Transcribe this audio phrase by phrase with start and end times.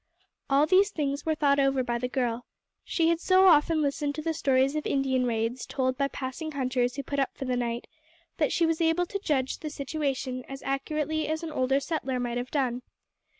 [0.49, 2.47] All these things were thought over by the girl.
[2.83, 6.95] She had so often listened to the stories of Indian raids told by passing hunters
[6.95, 7.85] who put up for the night,
[8.37, 12.37] that she was able to judge the situation as accurately as an older settler might
[12.37, 12.81] have done.